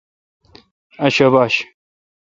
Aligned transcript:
ااشوبش 0.99 1.63